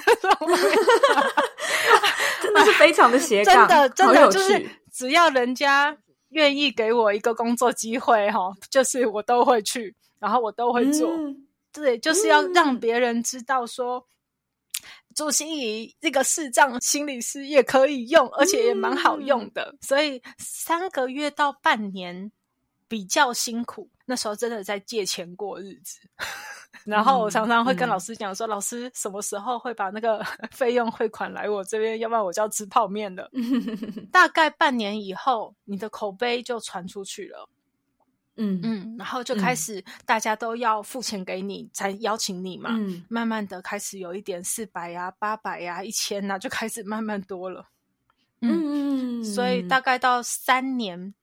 [2.41, 5.97] 真的是非常的斜杠，真的真的就是只要人家
[6.29, 14.07] 愿意给我一个工作机会哈，就是我都会去，然后我都会做，嗯、对，就是要让别人知道说。
[15.13, 19.63] 朱芯仪这个视障心理师也可以用，而且也蛮好用的。
[19.71, 22.31] 嗯、所以三个月到半年
[22.87, 25.99] 比较辛苦，那时候真的在借钱过日子。
[26.85, 30.21] 然后我常常会跟老师讲说：“嗯、老师什么时候会把那个
[30.51, 31.97] 费用汇款来我这边？
[31.99, 33.29] 要不然我就要吃泡面了。
[33.31, 37.47] 嗯 ”大概半年以后，你的口碑就传出去了。
[38.35, 42.71] 嗯嗯，然后就开始大家都要付钱给你，嗯、才邀请你嘛。
[42.73, 47.67] 嗯，慢慢的开始有一点四百呀、八百呀、一千呐，就开始慢慢多了。
[48.41, 51.13] 嗯，嗯所以大概到三年，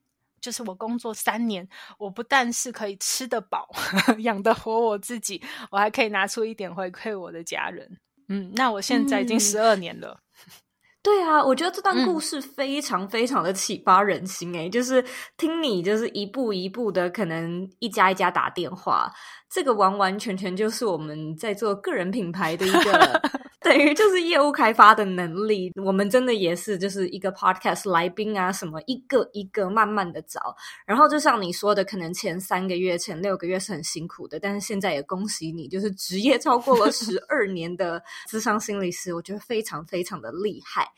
[0.41, 1.69] 就是我工作三年，
[1.99, 3.69] 我不但是可以吃得饱、
[4.21, 7.99] 养得活我自己，我还可以拿出一点回馈我的家人。
[8.29, 10.21] 嗯，那我现在已经十二年了。
[10.21, 10.61] 嗯
[11.03, 15.03] 对啊，我觉得这段故事非常非常的启发人心诶、嗯、就是
[15.39, 19.11] 听你就是一步一步的，可能一家一家打电话。
[19.51, 23.21] 这个完完全全就是我们在做个人品牌的一个，
[23.63, 25.71] 等于就是业务开发的能力。
[25.85, 30.57] 我们真的也是就是一个 podcast 来宾啊，什么一个一个慢慢的找。
[30.87, 40.89] 然后就像你说的，可能前三个月、前六个月是很辛苦的，但是现在也恭喜你，就是职业超过了十二年的智商心理师，我觉得非常非常的厉害。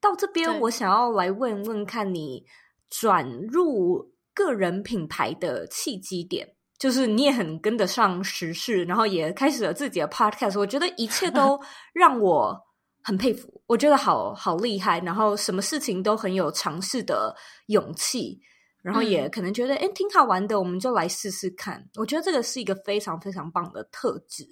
[0.00, 2.46] 到这边，我想要来问问看你
[2.88, 10.58] 转入个人品牌的契机点，就是你也很跟得上时事，然后也开始了自己的 podcast。
[10.58, 11.60] 我觉得一切都
[11.94, 12.58] 让我
[13.02, 17.34] 很佩服，我觉得好好厉害，然后什么事情都很有尝试的
[17.66, 18.40] 勇气。
[18.82, 21.84] 然后也可能觉得，哎、嗯，挺好玩的，我们就来试试看。
[21.96, 24.46] 我觉得这个是一个非常非常棒的特质，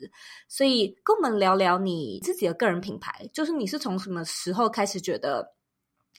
[0.48, 5.54] 所以跟我们聊聊你自己的个人品牌，就是你是从什么时候开始觉得，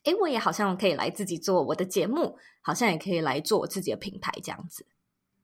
[0.06, 4.86] 哎，我也好像可以来自己做我的节目，好像也可以来做我自己的品牌这样子。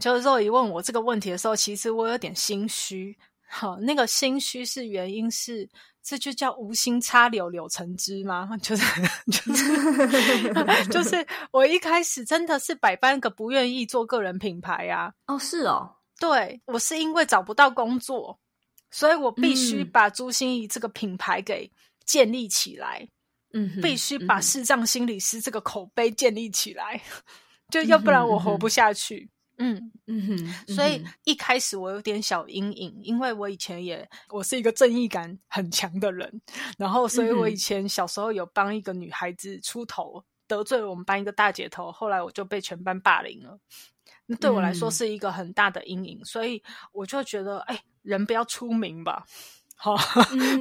[0.02, 3.16] 就是若，一问我这个问题的时候，其实我有点心虚。
[3.48, 5.70] 好，那个心虚是原因是。
[6.04, 8.50] 这就叫无心插柳柳成枝吗？
[8.60, 8.84] 就是
[9.32, 15.14] 就是就是， 我一开始真的是百般个不愿意做个人品牌啊。
[15.28, 18.40] 哦，是哦，对，我是因为找不到工作，
[18.90, 21.72] 所以我必须把朱心怡这个品牌给
[22.04, 23.08] 建立起来。
[23.54, 27.22] 嗯，必须把视障心理师这个口碑建立起来， 嗯、
[27.70, 29.30] 就要不然我活不下去。
[29.30, 29.30] 嗯
[29.62, 29.92] 嗯。
[30.08, 36.42] 嗯哼，所以一开始我有点小阴影，因为我以前也我是一个正义感很强的人，
[36.78, 43.58] 然后所以我以前小时候有帮一个女孩子出头，得罪了我们班一个大姐头，后来我就被全班霸凌了，
[44.26, 49.24] 那对我来说是一个很大的阴影，所以我就觉得，哎，人不要出名吧，
[49.78, 49.96] 好，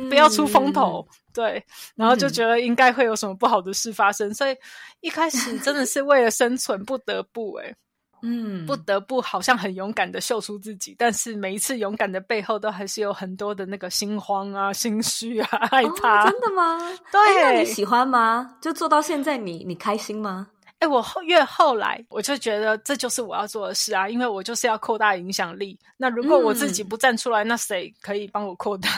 [0.08, 1.64] 不要出风头，对，
[1.96, 4.54] 然后就觉得应该会有什么不好的事发生，所以
[5.00, 7.74] 一开始真的是为了生存不得不哎。
[8.22, 16.24] 嗯，不得不好像很勇敢的秀出自己，但是每一次勇敢的背后，都还是有很多的那个心慌啊、心虚啊、害怕。
[16.24, 16.78] 哦，真的吗？
[17.10, 17.20] 对。
[17.34, 18.56] 欸，那你喜欢吗？
[18.60, 20.48] 就做到现在你，你你开心吗？
[20.80, 25.78] 哎，欸，我后越后来，我就觉得这就是我要做的事啊，因为我就是要扩大影响力。
[25.96, 28.88] 那如果我自己不站出来，嗯，那谁可以帮我扩大？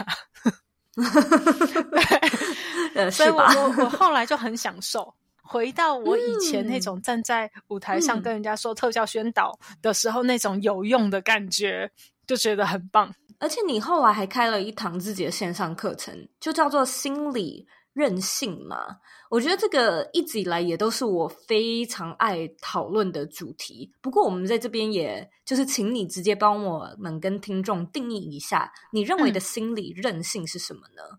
[2.94, 5.12] 对，所以我我我后来就很享受。
[5.42, 11.90] 回到我以前那种站在舞台上跟人家说特效宣导的时候那种有用的感觉，
[12.26, 13.14] 就觉得很棒。
[13.38, 18.98] 而且你后来还开了一堂自己的线上课程，就叫做心理韧性嘛。
[19.28, 23.90] 我觉得这个一直以来也都是我非常爱讨论的主题。
[24.00, 31.02] 不过我们在这边也就是请你直接帮我们跟听众定义一下，你认为的心理韧性是什么呢？
[31.10, 31.18] 嗯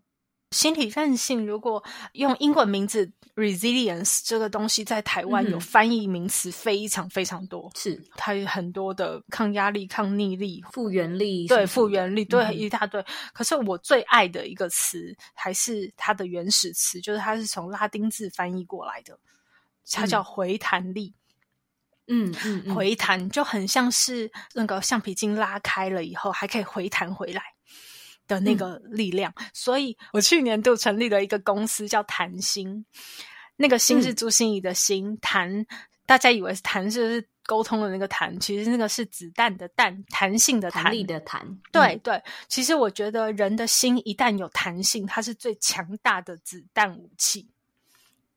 [0.54, 13.00] 心理韧性，如果用英文名字 resilience 这个东西，在台湾有翻译名词非常非常多，是它有很多的抗压力、抗逆力、复原力，对复原力，对一大堆。
[13.02, 19.18] 嗯、可是我最爱的一个词，还是它的原始词，就是它是从拉丁字翻译过来的，
[19.90, 21.12] 它叫回弹力。
[22.06, 27.53] 嗯嗯，嗯，回弹就很像是那个橡皮筋拉开了以后，还可以回弹回来。
[28.26, 32.84] 的那个力量，嗯，所以我去年度成立了一个公司叫谈心，
[33.56, 35.66] 那个心是朱心怡的心，谈，嗯，
[36.06, 41.46] 大家以为是弹是沟通的那个弹，其实那个是子弹的弹，弹性的弹，弹力的弹。
[41.70, 47.48] 对对，其实我觉得人的心一旦有弹性，它是最强大的子弹武器。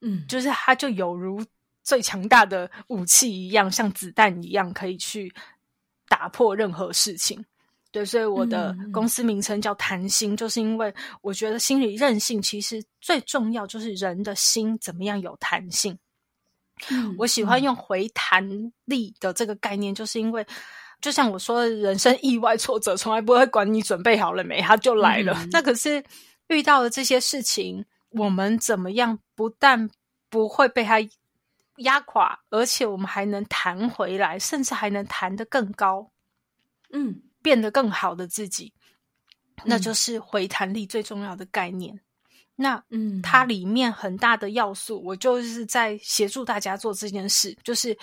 [0.02, 1.43] 嗯，就是它就有如
[1.84, 5.34] 最强大的武器一样，像子弹一样，可以去
[6.10, 7.43] 打破任何事情。
[7.98, 15.98] 对，所以我的公司名称叫谈心，嗯，就是因为我觉得心理韧性其实最重要，就是人的心怎么样有弹性。
[16.92, 18.48] 嗯，我喜欢用回弹
[18.86, 20.46] 力的这个概念，就是因为
[21.02, 25.34] 就像我说的，人生意外挫折从来不会管你准备好了没，它就来了。
[25.42, 26.04] 嗯，那可是
[26.50, 29.90] 遇到了这些事情，我们怎么样不但
[30.30, 30.98] 不会被它
[31.78, 36.12] 压垮，而且我们还能弹回来，甚至还能弹得更高。
[36.92, 37.24] 嗯。
[37.48, 38.74] 变得更好的自己，
[39.64, 41.96] 那就是回弹力最重要的概念。
[41.96, 42.02] 嗯、
[42.58, 47.98] 那嗯，它里面很大的要素，我就是在协助大家做这件事，就是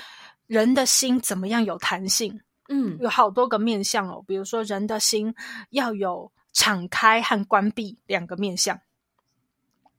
[0.46, 2.40] 人的心怎么样有弹性。
[2.70, 5.34] 嗯，有好多个面向哦，比如说人的心
[5.68, 8.80] 要有敞开和关闭两个面向，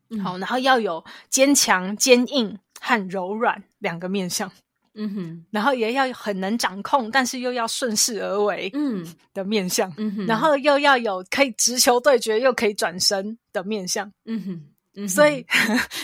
[0.10, 4.52] 嗯、好，然后要有坚强、坚硬和柔软两个面向。
[4.96, 9.06] 嗯哼，然后也要很能掌控，但是又要顺势而为，嗯。
[9.34, 14.52] 的面相，嗯哼，然后又要有可以直球对决，又可以转身的面相，嗯哼，
[14.96, 15.46] 嗯哼，所以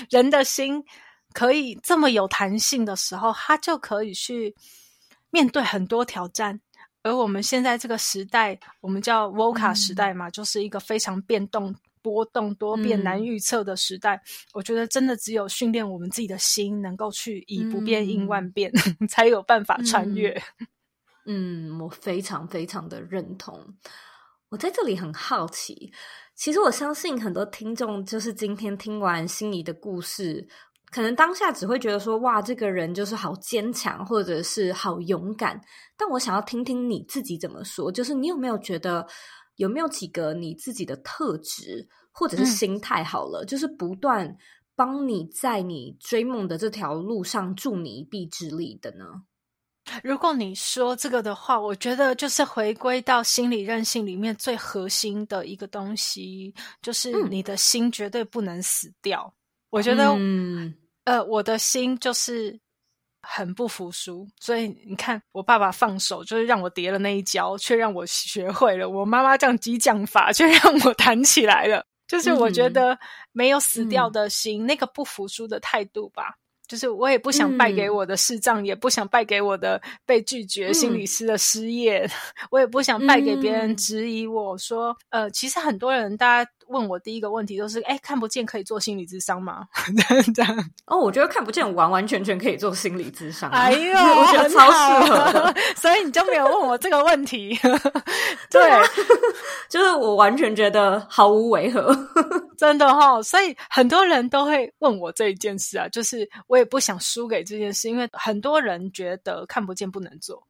[0.09, 0.83] 人的心
[1.33, 4.53] 可以这么有弹性的时候，他就可以去
[5.29, 6.59] 面对很多挑战。
[7.03, 11.73] 而我们现在这个时代，我们叫 VOCA 时代嘛，嗯，就是一个非常变动。
[12.01, 14.21] 波动多变难预测的时代，嗯，
[14.53, 20.31] 我觉得真的只有训练我们自己的心，能够去以不变应万变，嗯， 才有办法穿越。
[20.31, 20.67] 嗯。
[21.27, 23.75] 嗯，我非常非常的认同。
[24.49, 25.93] 我在这里很好奇，
[26.35, 30.45] 其实我相信很多听众就是今天听完心仪的故事，
[30.89, 35.61] 可能当下只会觉得说，哇，这个人就是好坚强，或者是好勇敢。
[35.95, 39.07] 但我想要听听你自己怎么说，就是你有没有觉得，
[39.61, 44.35] 有没有几个你自己的特质，或者是心态好了，嗯、就是不断
[44.75, 49.05] 帮你在你追梦的这条路上助你一臂之力的呢？
[50.03, 59.31] 如果你说这个的话，我觉得就是回归到心理韧性里面最核心的一个东西，就是你的心绝对不能死掉。
[59.31, 59.37] 嗯、
[59.69, 60.73] 我觉得，嗯。
[61.03, 62.59] 呃，我的心就是
[63.21, 71.85] 很不服输，所以你看，我爸爸放手就是让我跌了那一跤，却让我学会了；我妈妈这样激将法，却让我弹起来了。
[72.07, 72.97] 就是我觉得
[73.31, 76.35] 没有死掉的心，嗯、那个不服输的态度吧。
[76.67, 82.11] 就是我也不想败给我的视障，嗯、也不想败给我的被拒绝心理师的失业，嗯、
[82.49, 86.51] 我也不想败给别人质疑我说，呃，其实很多人大家。
[86.71, 89.67] 问我第一个问题都是：哎，看不见可以做心理咨商吗？
[90.33, 93.49] 这样哦，我觉得看不见完完全全可以做心理咨商。
[93.51, 97.57] 哎呦， 我觉得超适合， 所以你就没有问我这个问题。
[98.49, 98.87] 对，对
[99.69, 101.95] 就是我完全觉得毫无违和，
[102.57, 103.23] 真的哈、哦。
[103.23, 110.41] 所以很多人都会问我这一件事啊，就是我也不想输给这件事，因为很多人觉得看不见不能做。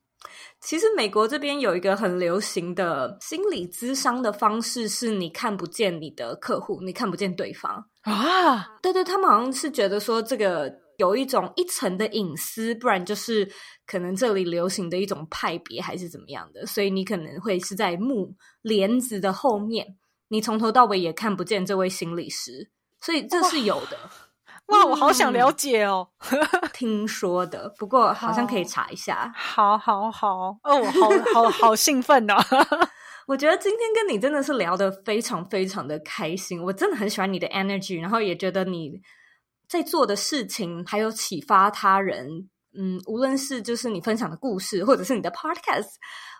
[0.59, 8.77] 其实美国这边有一个很流行的心理咨商的方式，是你看不见你的客户，你看不见对方啊。
[8.81, 13.49] 对对，他们好像是觉得说这个有一种一层的隐私，不然就是
[13.87, 19.97] 可能这里流行的一种派别还是怎么样的，所以你可能会是在幕帘子的后面，
[20.27, 22.69] 你从头到尾也看不见这位心理师，
[22.99, 23.97] 所以这是有的。
[24.71, 26.07] 哇，我好想了解哦！
[26.73, 29.31] 听说的，不过好像可以查一下。
[29.35, 32.35] 好，好，好，哦，我好好好兴奋哦！
[33.27, 39.01] 我觉得今天跟你真的是聊得非常非常的开心，我真的很喜欢你的 energy，然后也觉得你
[39.67, 45.95] 在做的事情还有启发他人，嗯，无论是就是你分享的故事，或者是你的 podcast，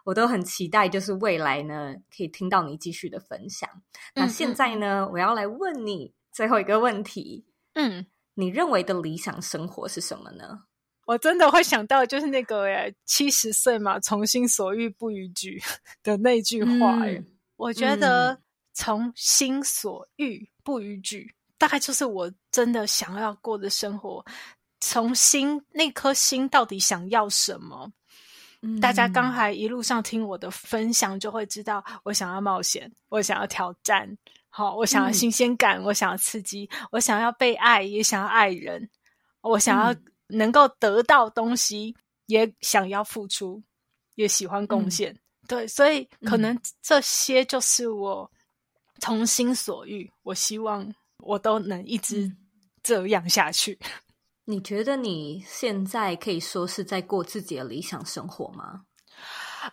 [0.05, 3.69] 我都很期待，就是未来呢可以听到你继续的分享。
[4.15, 8.05] 那现在呢，嗯嗯，我要来问你最后一个问题，嗯。
[8.41, 10.63] 你认为的理想生活是什么呢？
[11.05, 15.61] 我真的会想到就是那个诶七十岁嘛，从心所欲不逾矩
[16.01, 17.05] 的那句话。
[17.05, 17.25] 嗯、
[17.57, 18.39] 我觉得
[18.73, 24.25] 从心所欲不逾矩，大概就是我真的想要过的生活。
[24.79, 27.91] 从心那颗心到底想要什么？
[28.61, 34.17] 嗯、大家刚才一路上听我的分享，就会知道我想要冒险，我想要挑战。
[34.53, 38.89] 好，我想要新鲜感，嗯、我想要刺激，我想要被爱，也想要爱人，
[39.39, 39.95] 我想要
[40.27, 43.63] 能够得到东西，嗯、也想要付出，
[44.15, 45.13] 也喜欢贡献。
[45.13, 48.29] 嗯、对，所以可能这些就是我
[48.99, 50.11] 从心所欲。
[50.23, 50.85] 我希望
[51.19, 52.29] 我都能一直
[52.83, 53.79] 这样下去。
[54.43, 58.81] 你觉得你现在可以说是在过自己的理想生活吗？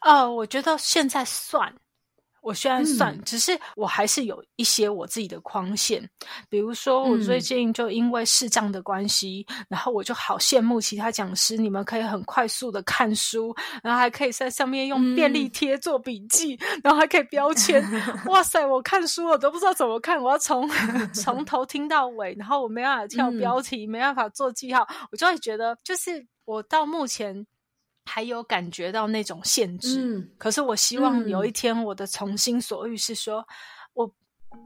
[0.02, 1.74] 呃，我觉得现在算。
[2.42, 6.08] 我虽然算，嗯、只是我还是有一些我自己的框线。
[6.48, 17.84] 比如说，我最近就因为视障的关系，嗯、然后我就好羡慕其他讲师，你们可以很快速的看书，然后还可以在上面用便利贴做笔记，嗯、然后还可以标签。
[18.26, 20.68] 哇塞，我看书我都不知道怎么看，我要从
[21.12, 27.46] 从头听到尾，然后我没办法跳标题，嗯、没办法做记号，我就会觉得，就是我到目前。
[28.08, 33.46] 还有感觉到那种限制，嗯、可是我希望有一天我的从心所欲是说，嗯、
[33.92, 34.10] 我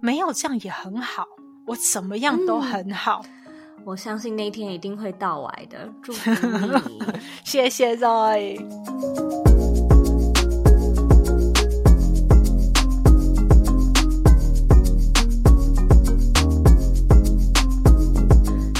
[0.01, 1.27] 没有这样也很好，
[1.67, 3.21] 我怎么样都很好。
[3.27, 7.03] 嗯、我相信那一天一定会到来的，祝福你，
[7.45, 8.65] 谢谢 Zoe。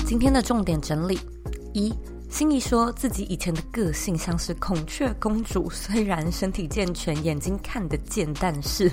[0.07, 1.19] 今天的重点整理
[1.75, 1.93] 一。
[2.43, 8.91] 心怡说自己以前的个性像是孔雀公主，虽然身体健全，眼睛看得见，但是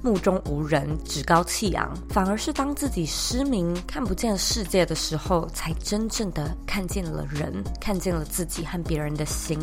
[0.00, 1.92] 目中无人，趾高气扬。
[2.10, 9.58] 反而是当自己失明，看不见世界的时候，才真正的看见了人，看见了自己和别人的心。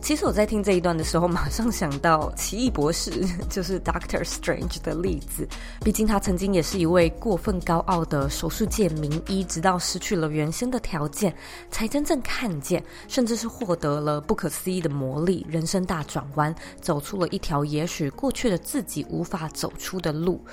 [0.00, 3.10] 其实我在听这一段的时候，马上想到奇异博士，
[3.50, 5.48] 就是 Doctor Strange 的例子。
[5.80, 11.34] 毕竟他曾经也是一位过分高傲的手术界名医，直到失去了原先的条件，
[11.72, 12.67] 才真正看见。
[13.06, 20.44] 甚至是获得了不可思议的魔力，人生大转弯，走出了一条也许过去的自己无法走出的路。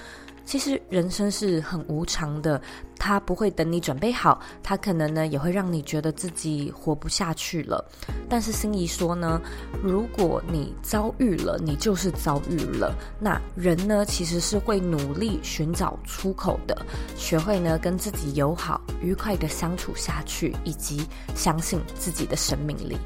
[0.46, 2.62] 其实人生是很无常的，
[2.98, 7.84] 它不会等你准备好，它可能呢也会让你觉得自己活不下去了。
[8.30, 9.42] 但是心仪说呢，
[9.82, 12.96] 如果你遭遇了，你就是遭遇了。
[13.20, 16.86] 那人呢其实是会努力寻找出口的，
[17.18, 22.98] 学会呢跟自己友好、愉快的相处下去，以及相信自己的生命力。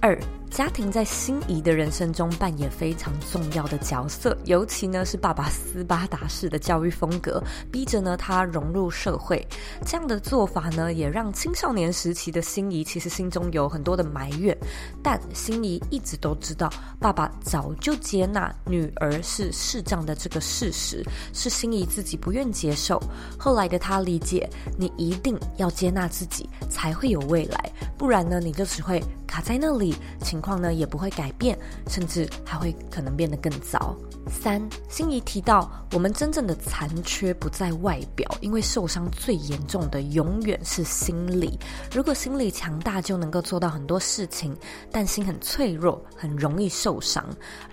[0.00, 0.16] 二，
[0.50, 9.46] 家庭在心仪的人生中扮演非常重要的角色，尤其呢是爸爸斯巴达式的教育风格，逼着呢他融入社会。
[9.86, 14.56] 这样的做法呢，也让青少年时期的心仪其实心中有很多的埋怨。
[15.02, 16.68] 但心仪一直都知道，
[16.98, 23.00] 爸爸早就接纳女儿是视障的这个事实，是心仪自己不愿接受。
[23.38, 29.00] 后来的他理解，你一定要接纳自己，才会有未来，不然呢，你就只会。
[29.28, 29.94] 卡在那里，
[30.38, 31.58] 情况呢也不会改变，
[31.88, 33.96] 甚至还会可能变得更糟。
[34.30, 41.58] 三，心仪提到，我们真正的残缺不在外表，因为受伤最严重的永远是心理。
[41.92, 44.56] 如果心理强大，就能够做到很多事情，
[44.92, 47.24] 但心很脆弱，很容易受伤。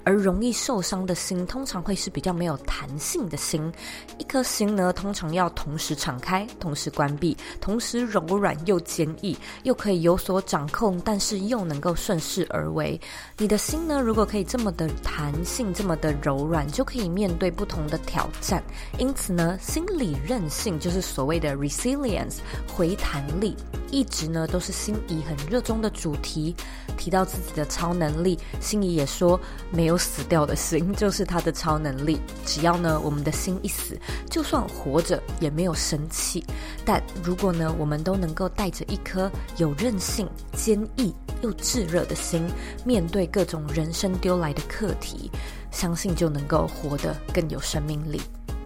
[0.03, 3.71] 而容易受伤的心，通常会是比较没有弹性的心。
[4.17, 12.97] 一颗心呢，通常要同时敞开，同时关闭，同时柔软又坚毅，又可以有所掌控，但是又能够顺势而为。
[13.37, 16.45] 你的心呢，如果可以这么的弹性，这么的柔。
[16.45, 18.63] 软就可以面对不同的挑战，
[18.99, 22.35] 因此呢，心理韧性就是所谓的 resilience
[22.71, 23.57] 回弹力，
[23.89, 26.55] 一直呢都是心仪很热衷的主题。
[26.97, 29.39] 提到自己的超能力，心仪也说，
[29.71, 32.19] 没有死掉的心就是他的超能力。
[32.45, 33.99] 只要呢我们的心一死，
[34.29, 36.45] 就算活着也没有生气。
[36.85, 42.44] 但如果呢我们都能够带着一颗有韧性、坚毅又炙热的心，
[42.83, 45.29] 面对各种人生丢来的课题。
[45.71, 48.21] 相信就能够活得更有生命力。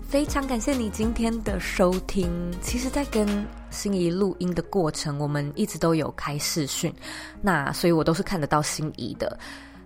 [0.08, 2.30] 非常感谢你今天的收听。
[2.62, 3.28] 其实，在跟
[3.72, 6.94] 心仪录音的过程，我们一直都有开视讯，
[7.42, 9.40] 那所以我都是看得到心仪的。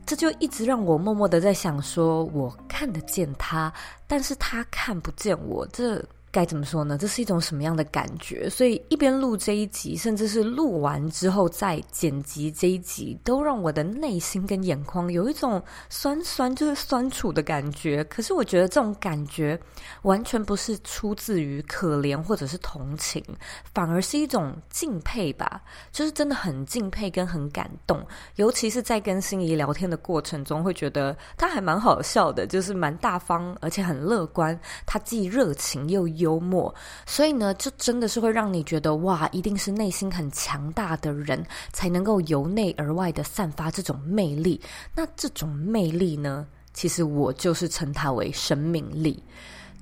[0.05, 3.71] 这就一直让我默默的在想说，我看得见他，
[4.05, 5.65] 但是他看不见我。
[5.71, 6.03] 这。
[6.33, 6.97] 该怎么说呢？
[6.97, 8.49] 这是一种什么样的感觉？
[8.49, 18.03] 所以一边录这一集，甚至是录完之后再剪辑这一集，都让我的内心跟眼眶有一种酸酸，就是酸楚的感觉。
[18.05, 19.57] 可是我觉得这种感觉
[20.01, 23.23] 完全不是出自于可怜或者是同情，
[23.71, 25.61] 反而是一种敬佩吧。
[25.91, 28.03] 就是真的很敬佩跟很感动，
[28.37, 34.59] 尤其是在跟心仪聊天的过程中，会觉得他还蛮好笑的，就是蛮大方，而且很乐观。
[34.87, 36.73] 他既热情又幽默，
[37.05, 44.59] 所以呢，这真的是会让你觉得哇，一定是内心很强大的人才能够由内而外的散发这种魅力。
[44.95, 49.21] 那这种魅力呢，其实我就是称它为生命力。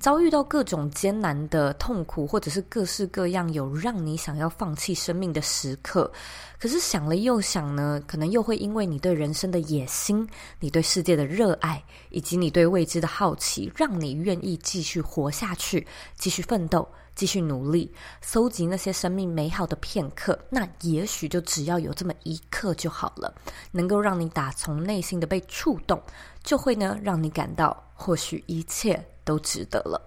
[0.02, 6.10] 遭遇到各种艰难的痛苦，或者是各式各样有让你想要放弃生命的时刻，
[6.58, 10.28] 可是想了又想呢，可能又会因为你对人生的野心、
[10.58, 11.80] 你对世界的热爱，
[12.10, 15.86] 以及你对未知的好奇，让你愿意继续活下去，
[16.16, 17.88] 继续奋斗，继续努力，
[18.20, 20.36] 搜集那些生命美好的片刻。
[20.50, 23.32] 那也许就只要有这么一刻就好了，
[23.70, 26.02] 能够让你打从内心的被触动，
[26.42, 29.00] 就会呢让你感到，或许一切。
[29.24, 30.00] 都值得了。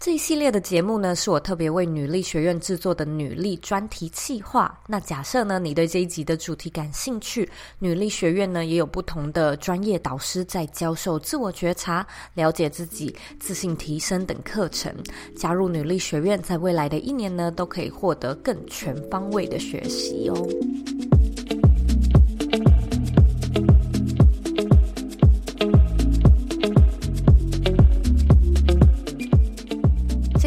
[0.00, 4.78] 这一系列的节目呢，是我特别为女力学院制作的女力专题企划。
[4.86, 7.48] 那假设呢，你对这一集的主题感兴趣，
[7.78, 14.94] 女力学院呢也有不同的专业导师在教授自我觉察、了解自己、自信提升等课程。
[15.34, 21.33] 加入女力学院，在未来的一年呢，都可以获得更全方位的学习哦。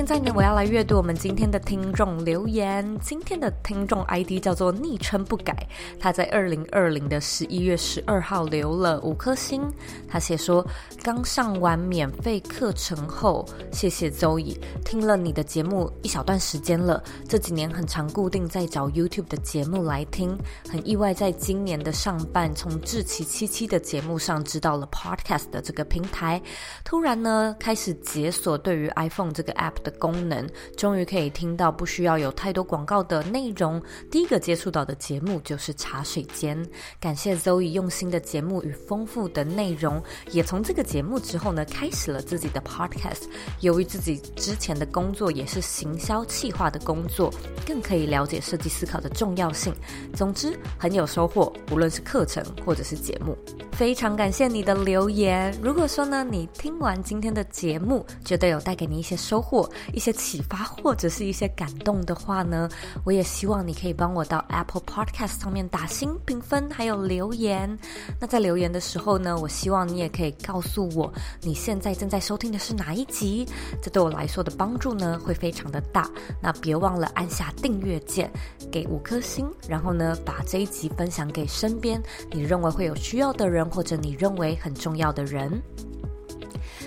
[0.08, 2.98] 在呢，我要来阅读我们今天的听众留言。
[3.02, 5.54] 今天的听众 ID 叫做昵称不改，
[6.00, 9.70] 他在二零二零的十一月十二号留了五颗星。
[10.08, 10.66] 他写说，
[11.04, 17.04] 刚上完免费课程后，谢谢周乙听了你的节目一小段时间了。
[17.28, 20.38] 这几年很常固定在找 YouTube 的节目来听，
[20.70, 26.42] 很意外在今年的上半，从志奇七七的节目上知道了 Podcast 的这个平台。
[26.86, 29.94] 突然呢，开始解锁对于 iPhone 这个 App 的。
[29.98, 33.82] 功能，终于可以听到不需要有太多广告的内容。
[34.10, 36.66] 第一个接触到的节目就是茶水间，
[37.00, 43.24] 感谢 Zoe 用心的节目与丰富的内容，也从这个节目之后呢，开始了自己的 podcast。
[43.62, 47.34] 由于自己之前的工作也是行销企划的工作，
[47.66, 49.74] 更可以了解设计思考的重要性。
[50.14, 53.38] 总之很有收获，无论是课程或者是节目。
[53.78, 55.56] 非常感谢你的留言。
[55.62, 62.68] 如果说呢，你听完今天的节目，觉得有带给你一些收获、一些启发，或者是一些感动的话呢，
[63.04, 67.78] 我也希望你可以帮我到 Apple Podcast 上面打星评分，还有留言。
[68.20, 71.14] 那在留言的时候呢，我希望你也可以告诉我
[71.44, 73.48] 你现在正在收听的是哪一集，
[73.80, 76.10] 这对我来说的帮助呢会非常的大。
[76.42, 78.28] 那别忘了按下订阅键，
[78.72, 82.02] 给五颗星，然后呢把这一集分享给身边
[82.32, 83.67] 你认为会有需要的人。
[83.70, 85.62] 或者你认为很重要的人，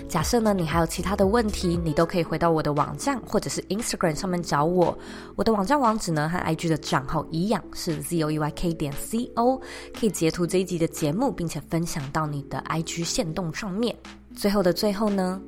[0.07, 4.97] 假设呢，你还有其他的问题，你都可以回到我的网站或者是 Instagram 上面找我。
[5.35, 9.61] 我的网站网址呢和 IG 的账号一样是 zoeyk 点 co，
[9.97, 13.95] 可以截图这一集的节目，并且分享到你的 IG 限动上面。
[14.35, 15.41] 最后的最后呢，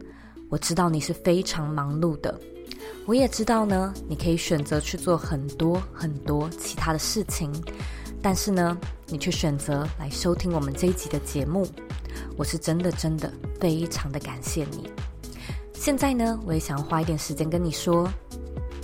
[0.50, 2.40] 我知道你是非常忙碌的，
[3.06, 7.52] 我也知道呢，你可以选择去做很多很多其他的事情。
[8.24, 8.76] 但是呢，
[9.08, 11.68] 你却选择来收听我们这一集的节目，
[12.38, 14.90] 我是真的真的非常的感谢你。
[15.74, 18.10] 现在呢，我也想花一点时间跟你说，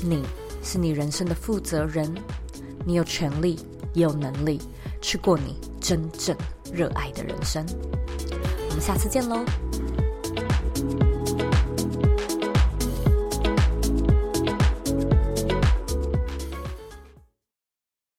[0.04, 0.22] 你
[0.62, 2.14] 是你人生的负责人，
[2.86, 3.58] 你有权利
[3.94, 4.60] 也有能力
[5.02, 6.36] 去过你真正
[6.74, 7.66] 热爱的人生。
[8.70, 9.46] 我们下次见喽。